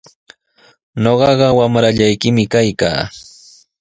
[1.03, 3.01] Ñuqaqa wamrallaykimi kaykaa.